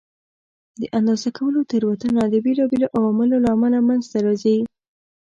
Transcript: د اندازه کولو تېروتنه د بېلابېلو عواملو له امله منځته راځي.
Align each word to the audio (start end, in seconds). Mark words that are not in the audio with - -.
د 0.79 0.81
اندازه 0.97 1.29
کولو 1.37 1.59
تېروتنه 1.69 2.21
د 2.33 2.35
بېلابېلو 2.45 2.87
عواملو 2.97 3.35
له 3.43 3.49
امله 3.55 3.79
منځته 3.87 4.17
راځي. 4.25 4.57